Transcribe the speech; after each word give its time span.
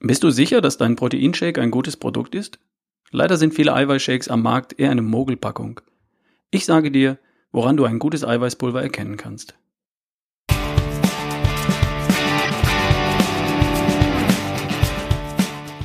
Bist 0.00 0.22
du 0.22 0.30
sicher, 0.30 0.60
dass 0.60 0.76
dein 0.76 0.96
Proteinshake 0.96 1.60
ein 1.60 1.70
gutes 1.70 1.96
Produkt 1.96 2.34
ist? 2.34 2.58
Leider 3.10 3.36
sind 3.36 3.54
viele 3.54 3.74
Eiweißshakes 3.74 4.28
am 4.28 4.42
Markt 4.42 4.78
eher 4.78 4.90
eine 4.90 5.02
Mogelpackung. 5.02 5.80
Ich 6.50 6.64
sage 6.66 6.90
dir, 6.90 7.18
woran 7.52 7.76
du 7.76 7.84
ein 7.84 8.00
gutes 8.00 8.24
Eiweißpulver 8.24 8.82
erkennen 8.82 9.16
kannst. 9.16 9.54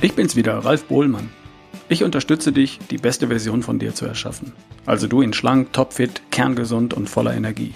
Ich 0.02 0.14
bin's 0.14 0.36
wieder, 0.36 0.58
Ralf 0.60 0.86
Bohlmann. 0.86 1.30
Ich 1.88 2.04
unterstütze 2.04 2.52
dich, 2.52 2.80
die 2.90 2.98
beste 2.98 3.28
Version 3.28 3.62
von 3.64 3.80
dir 3.80 3.94
zu 3.94 4.06
erschaffen. 4.06 4.54
Also 4.86 5.08
du 5.08 5.22
in 5.22 5.34
schlank, 5.34 5.72
topfit, 5.74 6.24
kerngesund 6.32 6.94
und 6.94 7.10
voller 7.10 7.36
Energie. 7.36 7.74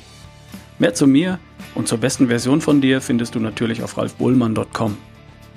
Mehr 0.79 0.93
zu 0.93 1.05
mir 1.05 1.39
und 1.75 1.87
zur 1.87 1.99
besten 1.99 2.27
Version 2.27 2.61
von 2.61 2.81
dir 2.81 3.01
findest 3.01 3.35
du 3.35 3.39
natürlich 3.39 3.83
auf 3.83 3.97
ralfbohlmann.com. 3.97 4.97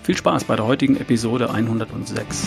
Viel 0.06 0.16
Spaß 0.16 0.44
bei 0.44 0.54
der 0.54 0.64
heutigen 0.64 0.96
Episode 0.98 1.50
106. 1.50 2.46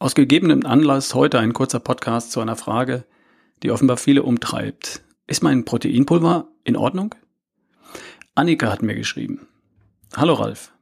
Aus 0.00 0.16
gegebenem 0.16 0.66
Anlass 0.66 1.14
heute 1.14 1.38
ein 1.38 1.52
kurzer 1.52 1.78
Podcast 1.78 2.32
zu 2.32 2.40
einer 2.40 2.56
Frage, 2.56 3.04
die 3.62 3.70
offenbar 3.70 3.96
viele 3.96 4.24
umtreibt. 4.24 5.02
Ist 5.28 5.44
mein 5.44 5.64
Proteinpulver 5.64 6.48
in 6.64 6.74
Ordnung? 6.74 7.14
Annika 8.34 8.68
hat 8.72 8.82
mir 8.82 8.96
geschrieben. 8.96 9.46
Hallo 10.16 10.34
Ralf. 10.34 10.72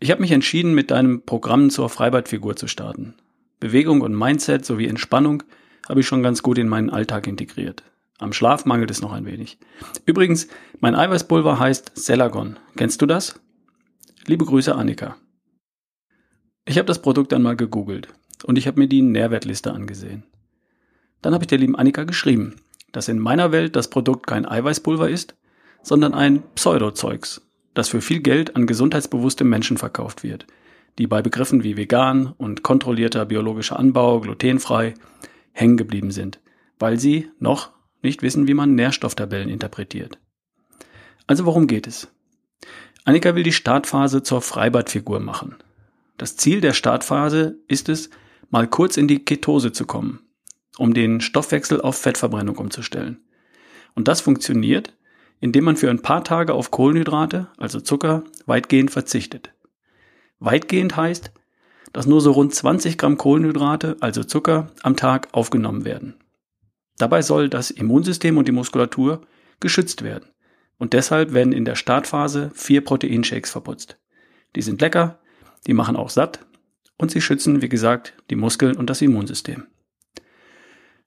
Ich 0.00 0.10
habe 0.10 0.22
mich 0.22 0.32
entschieden, 0.32 0.74
mit 0.74 0.90
deinem 0.90 1.22
Programm 1.22 1.70
zur 1.70 1.90
Freibadfigur 1.90 2.56
zu 2.56 2.66
starten. 2.66 3.14
Bewegung 3.60 4.00
und 4.00 4.18
Mindset 4.18 4.64
sowie 4.64 4.88
Entspannung 4.88 5.44
habe 5.88 6.00
ich 6.00 6.08
schon 6.08 6.24
ganz 6.24 6.42
gut 6.42 6.58
in 6.58 6.66
meinen 6.66 6.90
Alltag 6.90 7.28
integriert. 7.28 7.84
Am 8.18 8.32
Schlaf 8.32 8.64
mangelt 8.64 8.90
es 8.90 9.02
noch 9.02 9.12
ein 9.12 9.26
wenig. 9.26 9.58
Übrigens, 10.06 10.46
mein 10.80 10.94
Eiweißpulver 10.94 11.58
heißt 11.58 11.92
Celagon. 11.96 12.58
Kennst 12.76 13.02
du 13.02 13.06
das? 13.06 13.40
Liebe 14.26 14.44
Grüße, 14.44 14.74
Annika. 14.74 15.16
Ich 16.64 16.78
habe 16.78 16.86
das 16.86 17.02
Produkt 17.02 17.32
dann 17.32 17.42
mal 17.42 17.56
gegoogelt 17.56 18.08
und 18.44 18.56
ich 18.56 18.66
habe 18.66 18.78
mir 18.78 18.88
die 18.88 19.02
Nährwertliste 19.02 19.72
angesehen. 19.72 20.22
Dann 21.22 21.34
habe 21.34 21.44
ich 21.44 21.48
der 21.48 21.58
lieben 21.58 21.76
Annika 21.76 22.04
geschrieben, 22.04 22.56
dass 22.92 23.08
in 23.08 23.18
meiner 23.18 23.50
Welt 23.50 23.76
das 23.76 23.90
Produkt 23.90 24.26
kein 24.26 24.46
Eiweißpulver 24.46 25.08
ist, 25.08 25.34
sondern 25.82 26.14
ein 26.14 26.42
Pseudozeugs, 26.54 27.42
das 27.74 27.88
für 27.88 28.00
viel 28.00 28.20
Geld 28.20 28.56
an 28.56 28.66
gesundheitsbewusste 28.66 29.44
Menschen 29.44 29.76
verkauft 29.76 30.22
wird, 30.22 30.46
die 30.98 31.06
bei 31.06 31.20
Begriffen 31.20 31.64
wie 31.64 31.76
vegan 31.76 32.32
und 32.38 32.62
kontrollierter 32.62 33.26
biologischer 33.26 33.78
Anbau, 33.78 34.20
glutenfrei 34.20 34.94
hängen 35.52 35.76
geblieben 35.76 36.12
sind, 36.12 36.40
weil 36.78 36.98
sie 36.98 37.28
noch 37.38 37.72
nicht 38.04 38.22
wissen, 38.22 38.46
wie 38.46 38.54
man 38.54 38.74
Nährstofftabellen 38.74 39.48
interpretiert. 39.48 40.18
Also 41.26 41.46
worum 41.46 41.66
geht 41.66 41.86
es? 41.86 42.08
Annika 43.04 43.34
will 43.34 43.42
die 43.42 43.52
Startphase 43.52 44.22
zur 44.22 44.40
Freibadfigur 44.40 45.20
machen. 45.20 45.56
Das 46.16 46.36
Ziel 46.36 46.60
der 46.60 46.72
Startphase 46.72 47.58
ist 47.68 47.88
es, 47.88 48.10
mal 48.50 48.68
kurz 48.68 48.96
in 48.96 49.08
die 49.08 49.24
Ketose 49.24 49.72
zu 49.72 49.84
kommen, 49.84 50.20
um 50.78 50.94
den 50.94 51.20
Stoffwechsel 51.20 51.80
auf 51.80 51.98
Fettverbrennung 51.98 52.56
umzustellen. 52.56 53.20
Und 53.94 54.08
das 54.08 54.20
funktioniert, 54.20 54.94
indem 55.40 55.64
man 55.64 55.76
für 55.76 55.90
ein 55.90 56.02
paar 56.02 56.24
Tage 56.24 56.54
auf 56.54 56.70
Kohlenhydrate, 56.70 57.48
also 57.58 57.80
Zucker, 57.80 58.24
weitgehend 58.46 58.90
verzichtet. 58.90 59.52
Weitgehend 60.38 60.96
heißt, 60.96 61.32
dass 61.92 62.06
nur 62.06 62.20
so 62.20 62.32
rund 62.32 62.54
20 62.54 62.98
Gramm 62.98 63.18
Kohlenhydrate, 63.18 63.96
also 64.00 64.24
Zucker, 64.24 64.70
am 64.82 64.96
Tag 64.96 65.28
aufgenommen 65.32 65.84
werden. 65.84 66.14
Dabei 66.98 67.22
soll 67.22 67.48
das 67.48 67.70
Immunsystem 67.70 68.38
und 68.38 68.46
die 68.46 68.52
Muskulatur 68.52 69.22
geschützt 69.60 70.02
werden. 70.02 70.30
Und 70.78 70.92
deshalb 70.92 71.32
werden 71.32 71.52
in 71.52 71.64
der 71.64 71.76
Startphase 71.76 72.50
vier 72.54 72.84
Proteinshakes 72.84 73.50
verputzt. 73.50 73.98
Die 74.56 74.62
sind 74.62 74.80
lecker, 74.80 75.20
die 75.66 75.74
machen 75.74 75.96
auch 75.96 76.10
satt 76.10 76.46
und 76.98 77.10
sie 77.10 77.20
schützen, 77.20 77.62
wie 77.62 77.68
gesagt, 77.68 78.14
die 78.30 78.36
Muskeln 78.36 78.76
und 78.76 78.90
das 78.90 79.02
Immunsystem. 79.02 79.66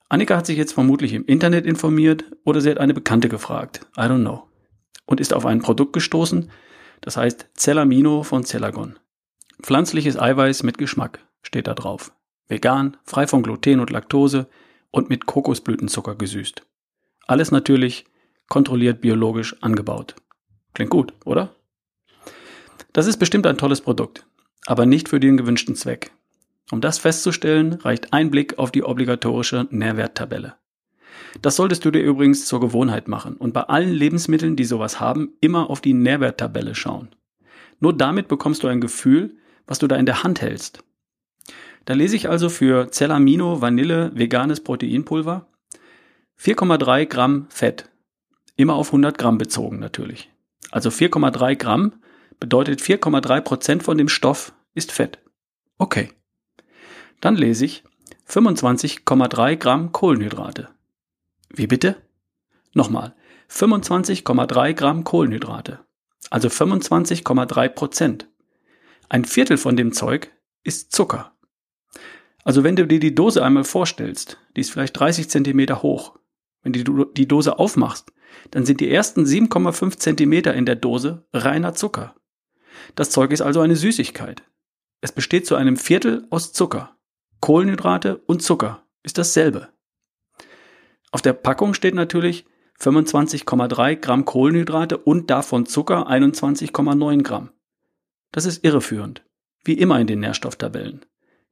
Annika 0.10 0.38
hat 0.38 0.46
sich 0.46 0.58
jetzt 0.58 0.74
vermutlich 0.74 1.14
im 1.14 1.26
Internet 1.26 1.66
informiert 1.66 2.26
oder 2.46 2.62
sie 2.62 2.70
hat 2.70 2.80
eine 2.80 2.94
Bekannte 2.94 3.30
gefragt. 3.30 3.82
I 3.98 4.02
don't 4.02 4.22
know. 4.22 4.48
Und 5.06 5.20
ist 5.20 5.34
auf 5.34 5.46
ein 5.46 5.62
Produkt 5.62 5.94
gestoßen, 5.94 6.50
das 7.02 7.18
heißt 7.18 7.50
Cellamino 7.56 8.24
von 8.24 8.44
Cellagon. 8.44 8.98
Pflanzliches 9.62 10.20
Eiweiß 10.20 10.64
mit 10.64 10.78
Geschmack 10.78 11.20
steht 11.42 11.68
da 11.68 11.74
drauf. 11.74 12.14
Vegan, 12.48 12.98
frei 13.04 13.28
von 13.28 13.44
Gluten 13.44 13.80
und 13.80 13.90
Laktose, 13.90 14.48
und 14.92 15.10
mit 15.10 15.26
Kokosblütenzucker 15.26 16.16
gesüßt. 16.16 16.64
Alles 17.26 17.52
natürlich 17.52 18.06
kontrolliert 18.48 19.02
biologisch 19.02 19.56
angebaut. 19.62 20.16
Klingt 20.74 20.92
gut, 20.92 21.14
oder? 21.26 21.56
Das 22.94 23.08
ist 23.08 23.18
bestimmt 23.18 23.46
ein 23.46 23.58
tolles 23.58 23.82
Produkt, 23.82 24.26
aber 24.66 24.86
nicht 24.86 25.10
für 25.10 25.20
den 25.20 25.38
gewünschten 25.38 25.76
Zweck. 25.76 26.12
Um 26.72 26.82
das 26.82 27.00
festzustellen, 27.00 27.74
reicht 27.74 28.14
ein 28.14 28.32
Blick 28.32 28.58
auf 28.60 28.72
die 28.72 28.84
obligatorische 28.84 29.68
Nährwerttabelle. 29.72 30.56
Das 31.42 31.56
solltest 31.56 31.86
du 31.86 31.92
dir 31.92 32.02
übrigens 32.02 32.46
zur 32.46 32.60
Gewohnheit 32.60 33.08
machen 33.08 33.38
und 33.38 33.54
bei 33.54 33.62
allen 33.62 33.94
Lebensmitteln, 33.94 34.56
die 34.56 34.66
sowas 34.66 35.00
haben, 35.00 35.34
immer 35.42 35.70
auf 35.70 35.82
die 35.82 35.94
Nährwerttabelle 35.94 36.76
schauen. 36.76 37.10
Nur 37.80 37.96
damit 37.96 38.28
bekommst 38.28 38.64
du 38.64 38.68
ein 38.68 38.82
Gefühl, 38.82 39.38
was 39.66 39.80
du 39.80 39.88
da 39.88 39.96
in 39.96 40.06
der 40.06 40.24
Hand 40.24 40.42
hältst. 40.42 40.84
Da 41.88 41.94
lese 41.94 42.18
ich 42.18 42.28
also 42.28 42.50
für 42.50 42.92
Cellamino 42.92 43.62
Vanille 43.62 44.12
veganes 44.14 44.60
Proteinpulver 44.60 45.48
4,3 46.38 47.06
Gramm 47.06 47.46
Fett. 47.48 47.90
Immer 48.58 48.74
auf 48.74 48.90
100 48.90 49.18
Gramm 49.18 49.38
bezogen 49.38 49.80
natürlich. 49.80 50.30
Also 50.70 50.90
4,3 50.90 51.56
Gramm 51.56 51.94
bedeutet 52.42 52.82
4,3 52.82 53.40
Prozent 53.40 53.84
von 53.84 53.98
dem 53.98 54.10
Stoff 54.10 54.52
ist 54.74 54.92
Fett. 54.92 55.20
Okay. 55.78 56.12
Dann 57.22 57.38
lese 57.38 57.64
ich 57.64 57.86
25,3 58.28 59.56
Gramm 59.56 59.94
Kohlenhydrate. 59.94 60.68
Wie 61.48 61.68
bitte? 61.68 61.96
Nochmal. 62.74 63.16
25,3 63.50 64.74
Gramm 64.74 65.06
Kohlenhydrate. 65.06 65.80
Also 66.30 66.50
25,3 66.50 67.70
Prozent. 67.70 68.28
Ein 69.08 69.24
Viertel 69.24 69.56
von 69.56 69.78
dem 69.78 69.94
Zeug 69.94 70.34
ist 70.66 70.92
Zucker. 70.92 71.32
Also 72.48 72.64
wenn 72.64 72.78
du 72.78 72.88
dir 72.88 73.02
die 73.02 73.14
Dose 73.14 73.44
einmal 73.44 73.66
vorstellst, 73.66 74.38
die 74.56 74.62
ist 74.62 74.72
vielleicht 74.72 74.98
30 74.98 75.30
Zentimeter 75.30 75.82
hoch. 75.84 76.18
Wenn 76.64 76.72
du 76.72 77.04
die 77.04 77.28
Dose 77.28 77.60
aufmachst, 77.60 78.14
dann 78.52 78.66
sind 78.66 78.80
die 78.80 78.90
ersten 78.90 79.26
7,5 79.26 79.98
Zentimeter 79.98 80.54
in 80.54 80.66
der 80.66 80.78
Dose 80.78 81.28
reiner 81.34 81.74
Zucker. 81.74 82.16
Das 82.96 83.10
Zeug 83.10 83.32
ist 83.32 83.42
also 83.42 83.60
eine 83.60 83.76
Süßigkeit. 83.76 84.44
Es 85.02 85.12
besteht 85.12 85.46
zu 85.46 85.56
einem 85.56 85.76
Viertel 85.76 86.26
aus 86.30 86.54
Zucker. 86.54 86.96
Kohlenhydrate 87.42 88.16
und 88.16 88.42
Zucker 88.42 88.82
ist 89.04 89.18
dasselbe. 89.18 89.68
Auf 91.12 91.22
der 91.22 91.34
Packung 91.34 91.74
steht 91.74 91.96
natürlich 91.96 92.46
25,3 92.80 93.98
Gramm 93.98 94.24
Kohlenhydrate 94.24 94.98
und 94.98 95.30
davon 95.30 95.66
Zucker 95.66 96.10
21,9 96.10 97.24
Gramm. 97.24 97.50
Das 98.32 98.46
ist 98.46 98.64
irreführend, 98.64 99.26
wie 99.66 99.74
immer 99.74 100.00
in 100.00 100.08
den 100.08 100.22
Nährstofftabellen. 100.22 101.06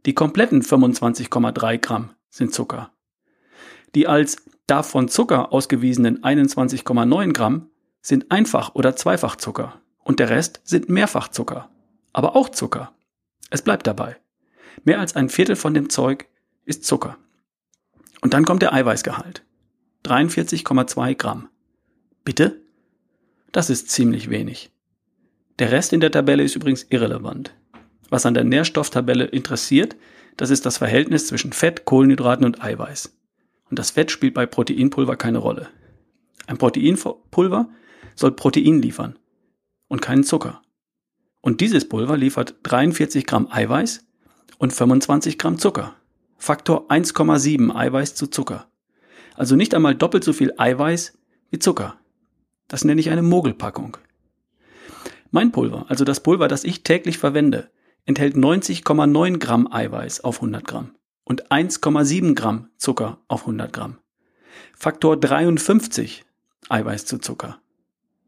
Die 0.06 0.14
kompletten 0.14 0.62
25,3 0.62 1.78
Gramm 1.80 2.12
sind 2.30 2.54
Zucker. 2.54 2.92
Die 3.96 4.08
als 4.08 4.38
davon 4.68 5.08
Zucker 5.08 5.52
ausgewiesenen 5.52 6.24
21,9 6.24 7.34
Gramm 7.34 7.70
sind 8.02 8.30
Einfach- 8.30 8.76
oder 8.76 8.96
Zweifachzucker 8.96 9.82
und 10.04 10.20
der 10.20 10.30
Rest 10.30 10.62
sind 10.64 10.90
Mehrfachzucker, 10.90 11.70
aber 12.14 12.36
auch 12.36 12.50
Zucker. 12.50 12.94
Es 13.50 13.62
bleibt 13.62 13.88
dabei. 13.88 14.18
Mehr 14.84 15.00
als 15.00 15.16
ein 15.16 15.30
Viertel 15.30 15.56
von 15.56 15.74
dem 15.74 15.90
Zeug 15.90 16.28
ist 16.66 16.84
Zucker. 16.84 17.18
Und 18.22 18.34
dann 18.34 18.46
kommt 18.46 18.62
der 18.62 18.74
Eiweißgehalt. 18.74 19.44
43,2 20.04 21.16
Gramm. 21.16 21.50
Bitte? 22.24 22.62
Das 23.52 23.70
ist 23.70 23.90
ziemlich 23.90 24.30
wenig. 24.30 24.72
Der 25.58 25.72
Rest 25.72 25.94
in 25.94 26.02
der 26.02 26.12
Tabelle 26.12 26.44
ist 26.44 26.56
übrigens 26.56 26.86
irrelevant. 26.90 27.56
Was 28.10 28.26
an 28.26 28.34
der 28.34 28.44
Nährstofftabelle 28.44 29.26
interessiert, 29.26 29.96
das 30.38 30.50
ist 30.50 30.66
das 30.66 30.78
Verhältnis 30.78 31.28
zwischen 31.28 31.54
Fett, 31.54 31.86
Kohlenhydraten 31.86 32.46
und 32.46 32.64
Eiweiß. 32.64 33.18
Und 33.70 33.80
das 33.80 33.92
Fett 33.92 34.12
spielt 34.12 34.34
bei 34.34 34.46
Proteinpulver 34.46 35.16
keine 35.16 35.40
Rolle. 35.40 35.70
Ein 36.48 36.58
Proteinpulver 36.58 37.70
soll 38.16 38.32
Protein 38.32 38.82
liefern 38.82 39.18
und 39.88 40.02
keinen 40.02 40.24
Zucker. 40.24 40.62
Und 41.42 41.62
dieses 41.62 41.88
Pulver 41.88 42.18
liefert 42.18 42.56
43 42.64 43.26
Gramm 43.26 43.48
Eiweiß 43.52 44.06
und 44.58 44.74
25 44.74 45.38
Gramm 45.38 45.58
Zucker. 45.58 45.96
Faktor 46.38 46.90
1,7 46.92 47.76
Eiweiß 47.76 48.16
zu 48.16 48.28
Zucker. 48.28 48.68
Also 49.36 49.56
nicht 49.56 49.74
einmal 49.74 49.96
doppelt 49.96 50.24
so 50.24 50.34
viel 50.34 50.54
Eiweiß 50.58 51.18
wie 51.50 51.60
Zucker. 51.60 51.98
Das 52.68 52.84
nenne 52.84 53.00
ich 53.00 53.10
eine 53.10 53.22
Mogelpackung. 53.22 53.98
Mein 55.32 55.52
Pulver, 55.52 55.86
also 55.90 56.06
das 56.06 56.22
Pulver, 56.22 56.48
das 56.48 56.64
ich 56.64 56.84
täglich 56.84 57.18
verwende, 57.18 57.70
enthält 58.06 58.36
90,9 58.36 59.38
Gramm 59.40 59.72
Eiweiß 59.72 60.24
auf 60.24 60.38
100 60.38 60.66
Gramm 60.66 60.96
und 61.24 61.52
1,7 61.52 62.36
Gramm 62.36 62.70
Zucker 62.78 63.20
auf 63.28 63.42
100 63.42 63.74
Gramm. 63.74 63.98
Faktor 64.76 65.18
53, 65.18 66.24
Eiweiß 66.70 67.06
zu 67.06 67.18
Zucker. 67.18 67.60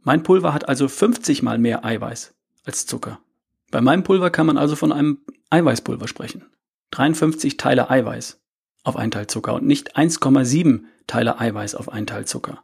Mein 0.02 0.24
Pulver 0.24 0.54
hat 0.54 0.68
also 0.68 0.88
50 0.88 1.44
mal 1.44 1.58
mehr 1.58 1.86
Eiweiß 1.86 2.34
als 2.66 2.86
Zucker. 2.86 3.20
Bei 3.72 3.82
meinem 3.82 4.04
Pulver 4.04 4.30
kann 4.30 4.48
man 4.48 4.58
also 4.58 4.76
von 4.76 4.92
einem 4.92 5.20
Eiweißpulver 5.50 6.08
sprechen. 6.08 6.46
53 6.92 7.58
Teile 7.58 7.90
Eiweiß 7.90 8.40
auf 8.84 8.96
ein 8.96 9.12
Teil 9.12 9.28
Zucker 9.28 9.54
und 9.54 9.66
nicht 9.66 9.98
1,7 9.98 10.84
Teile 11.08 11.40
Eiweiß 11.40 11.76
auf 11.76 11.90
ein 11.90 12.08
Teil 12.08 12.26
Zucker. 12.26 12.64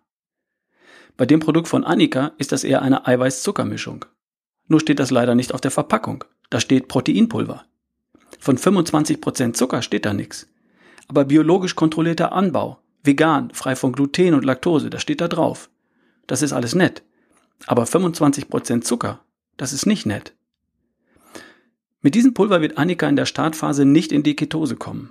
Bei 1.17 1.25
dem 1.25 1.39
Produkt 1.41 1.67
von 1.67 1.83
Annika 1.83 2.31
ist 2.37 2.51
das 2.51 2.63
eher 2.63 2.81
eine 2.81 3.05
Eiweiß-Zuckermischung. 3.05 4.05
Nur 4.67 4.79
steht 4.79 4.99
das 4.99 5.11
leider 5.11 5.35
nicht 5.35 5.53
auf 5.53 5.61
der 5.61 5.71
Verpackung. 5.71 6.23
Da 6.53 6.59
steht 6.59 6.87
Proteinpulver. 6.87 7.65
Von 8.37 8.59
25% 8.59 9.53
Zucker 9.53 9.81
steht 9.81 10.05
da 10.05 10.13
nichts. 10.13 10.47
Aber 11.07 11.25
biologisch 11.25 11.75
kontrollierter 11.75 12.31
Anbau, 12.31 12.77
vegan, 13.03 13.49
frei 13.55 13.75
von 13.75 13.91
Gluten 13.91 14.35
und 14.35 14.45
Laktose, 14.45 14.91
das 14.91 15.01
steht 15.01 15.19
da 15.19 15.27
drauf. 15.27 15.71
Das 16.27 16.43
ist 16.43 16.53
alles 16.53 16.75
nett. 16.75 17.01
Aber 17.65 17.85
25% 17.85 18.81
Zucker, 18.81 19.21
das 19.57 19.73
ist 19.73 19.87
nicht 19.87 20.05
nett. 20.05 20.35
Mit 22.01 22.13
diesem 22.13 22.35
Pulver 22.35 22.61
wird 22.61 22.77
Annika 22.77 23.09
in 23.09 23.15
der 23.15 23.25
Startphase 23.25 23.83
nicht 23.83 24.11
in 24.11 24.21
die 24.21 24.35
Ketose 24.35 24.75
kommen. 24.75 25.09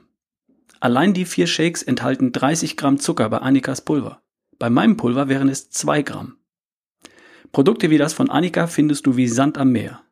Allein 0.79 1.12
die 1.12 1.25
vier 1.25 1.49
Shakes 1.49 1.83
enthalten 1.83 2.31
30 2.31 2.77
Gramm 2.77 3.00
Zucker 3.00 3.29
bei 3.29 3.38
Annikas 3.38 3.81
Pulver. 3.81 4.23
Bei 4.61 4.71
meinem 4.71 4.97
Pulver 4.97 5.29
wären 5.29 5.49
es 5.49 5.71
2 5.71 6.03
Gramm. 6.03 6.37
Produkte 7.50 7.91
wie 7.91 7.99
das 7.99 8.15
von 8.15 8.31
Annika 8.31 8.69
findest 8.69 9.06
du 9.06 9.17
wie 9.17 9.27
Sand 9.27 9.59
am 9.59 9.73
Meer. 9.73 10.05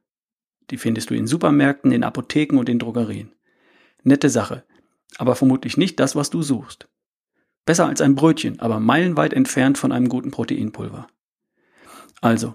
Die 0.71 0.79
findest 0.79 1.11
du 1.11 1.15
in 1.15 1.27
Supermärkten, 1.27 1.93
in 1.93 2.05
Apotheken 2.05 2.59
und 2.59 2.69
in 2.69 2.79
Drogerien. 2.79 3.33
Nette 4.03 4.31
Sache, 4.31 4.65
aber 5.19 5.35
vermutlich 5.35 5.77
nicht 5.77 6.01
das, 6.01 6.17
was 6.17 6.31
du 6.31 6.43
suchst. 6.43 6.89
Besser 7.67 7.87
als 7.87 8.01
ein 8.01 8.15
Brötchen, 8.15 8.61
aber 8.61 8.81
meilenweit 8.81 9.33
entfernt 9.33 9.79
von 9.79 9.93
einem 9.93 10.09
guten 10.09 10.31
Proteinpulver. 10.31 11.07
Also, 12.21 12.55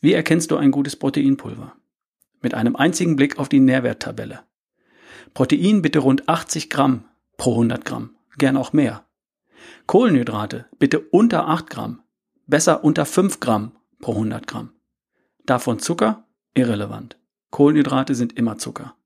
wie 0.00 0.12
erkennst 0.12 0.50
du 0.50 0.56
ein 0.56 0.70
gutes 0.70 0.96
Proteinpulver? 0.96 1.74
mit 2.42 2.54
einem 2.54 2.76
einzigen 2.76 3.16
Blick 3.16 3.38
auf 3.38 3.48
die 3.48 3.60
Nährwerttabelle. 3.60 4.40
Protein 5.34 5.80
bitte 5.80 6.00
rund 6.00 6.28
80 6.28 6.68
Gramm 6.68 7.04
pro 7.36 7.52
100 7.52 7.84
Gramm, 7.84 8.16
gern 8.36 8.56
auch 8.56 8.72
mehr. 8.72 9.06
Kohlenhydrate 9.86 10.66
bitte 10.78 10.98
unter 10.98 11.48
8 11.48 11.70
Gramm, 11.70 12.02
besser 12.46 12.84
unter 12.84 13.06
5 13.06 13.40
Gramm 13.40 13.72
pro 14.00 14.12
100 14.12 14.46
Gramm. 14.46 14.72
Davon 15.46 15.78
Zucker? 15.78 16.26
Irrelevant. 16.54 17.16
Kohlenhydrate 17.52 18.16
sind 18.16 18.36
immer 18.36 18.58
Zucker. 18.58 18.96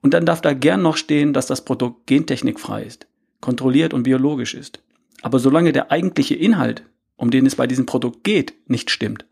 Und 0.00 0.14
dann 0.14 0.24
darf 0.24 0.40
da 0.40 0.54
gern 0.54 0.80
noch 0.80 0.96
stehen, 0.96 1.34
dass 1.34 1.46
das 1.46 1.64
Produkt 1.64 2.06
gentechnikfrei 2.06 2.82
ist, 2.82 3.06
kontrolliert 3.40 3.92
und 3.92 4.04
biologisch 4.04 4.54
ist. 4.54 4.82
Aber 5.20 5.38
solange 5.38 5.72
der 5.72 5.90
eigentliche 5.90 6.34
Inhalt, 6.34 6.84
um 7.16 7.30
den 7.30 7.44
es 7.44 7.56
bei 7.56 7.66
diesem 7.66 7.86
Produkt 7.86 8.24
geht, 8.24 8.54
nicht 8.66 8.90
stimmt, 8.90 9.26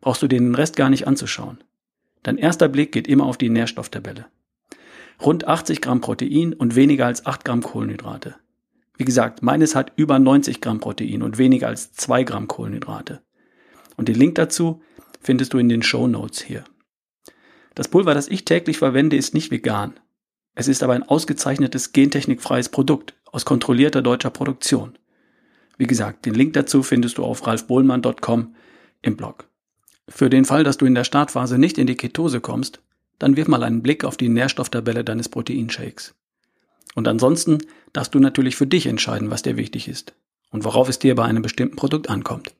brauchst 0.00 0.22
du 0.22 0.28
den 0.28 0.54
Rest 0.54 0.76
gar 0.76 0.90
nicht 0.90 1.06
anzuschauen. 1.06 1.62
Dein 2.22 2.38
erster 2.38 2.68
Blick 2.68 2.92
geht 2.92 3.06
immer 3.06 3.26
auf 3.26 3.36
die 3.36 3.50
Nährstofftabelle. 3.50 4.26
Rund 5.20 5.46
80 5.46 5.80
Gramm 5.80 6.00
Protein 6.00 6.54
und 6.54 6.74
weniger 6.74 7.06
als 7.06 7.26
8 7.26 7.44
Gramm 7.44 7.62
Kohlenhydrate. 7.62 8.36
Wie 8.96 9.04
gesagt, 9.04 9.42
meines 9.42 9.74
hat 9.74 9.92
über 9.96 10.18
90 10.18 10.60
Gramm 10.60 10.80
Protein 10.80 11.22
und 11.22 11.38
weniger 11.38 11.68
als 11.68 11.92
2 11.92 12.24
Gramm 12.24 12.48
Kohlenhydrate. 12.48 13.20
Und 13.96 14.08
den 14.08 14.16
Link 14.16 14.36
dazu 14.36 14.82
findest 15.20 15.52
du 15.52 15.58
in 15.58 15.68
den 15.68 15.82
Show 15.82 16.06
Notes 16.06 16.40
hier. 16.40 16.64
Das 17.74 17.88
Pulver, 17.88 18.14
das 18.14 18.28
ich 18.28 18.44
täglich 18.44 18.78
verwende, 18.78 19.16
ist 19.16 19.34
nicht 19.34 19.50
vegan. 19.50 19.94
Es 20.54 20.68
ist 20.68 20.82
aber 20.82 20.92
ein 20.92 21.02
ausgezeichnetes 21.02 21.92
gentechnikfreies 21.92 22.68
Produkt 22.68 23.14
aus 23.26 23.44
kontrollierter 23.44 24.02
deutscher 24.02 24.30
Produktion. 24.30 24.98
Wie 25.78 25.86
gesagt, 25.86 26.26
den 26.26 26.34
Link 26.34 26.52
dazu 26.52 26.82
findest 26.82 27.18
du 27.18 27.24
auf 27.24 27.46
ralfbohlmann.com 27.46 28.54
im 29.00 29.16
Blog. 29.16 29.48
Für 30.08 30.28
den 30.28 30.44
Fall, 30.44 30.64
dass 30.64 30.76
du 30.76 30.84
in 30.84 30.94
der 30.94 31.04
Startphase 31.04 31.58
nicht 31.58 31.78
in 31.78 31.86
die 31.86 31.96
Ketose 31.96 32.40
kommst, 32.40 32.82
dann 33.18 33.36
wirf 33.36 33.48
mal 33.48 33.62
einen 33.62 33.82
Blick 33.82 34.04
auf 34.04 34.16
die 34.16 34.28
Nährstofftabelle 34.28 35.04
deines 35.04 35.28
Proteinshakes. 35.28 36.14
Und 36.94 37.08
ansonsten 37.08 37.58
darfst 37.92 38.14
du 38.14 38.18
natürlich 38.18 38.56
für 38.56 38.66
dich 38.66 38.86
entscheiden, 38.86 39.30
was 39.30 39.42
dir 39.42 39.56
wichtig 39.56 39.88
ist 39.88 40.14
und 40.50 40.64
worauf 40.64 40.88
es 40.88 40.98
dir 40.98 41.14
bei 41.14 41.24
einem 41.24 41.42
bestimmten 41.42 41.76
Produkt 41.76 42.10
ankommt. 42.10 42.54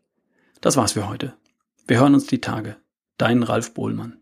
Das 0.61 0.77
war's 0.77 0.93
für 0.93 1.09
heute. 1.09 1.35
Wir 1.87 2.01
hören 2.01 2.15
uns 2.15 2.27
die 2.27 2.41
Tage. 2.41 2.77
Dein 3.19 3.43
Ralf 3.43 3.75
Bohlmann. 3.75 4.22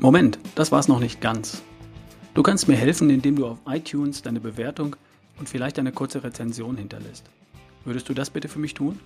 Moment, 0.00 0.38
das 0.54 0.72
war's 0.72 0.88
noch 0.88 0.98
nicht 0.98 1.20
ganz. 1.20 1.60
Du 2.32 2.42
kannst 2.42 2.68
mir 2.68 2.76
helfen, 2.76 3.10
indem 3.10 3.36
du 3.36 3.46
auf 3.46 3.58
iTunes 3.68 4.22
deine 4.22 4.40
Bewertung 4.40 4.96
und 5.38 5.46
vielleicht 5.46 5.78
eine 5.78 5.92
kurze 5.92 6.24
Rezension 6.24 6.78
hinterlässt. 6.78 7.26
Würdest 7.84 8.08
du 8.08 8.14
das 8.14 8.30
bitte 8.30 8.48
für 8.48 8.58
mich 8.58 8.72
tun? 8.72 8.98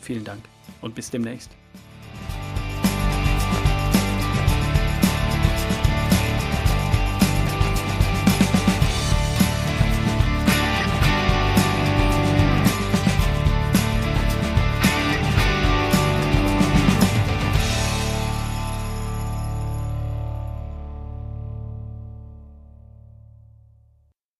Vielen 0.00 0.22
Dank 0.22 0.38
und 0.80 0.94
bis 0.94 1.10
demnächst. 1.10 1.50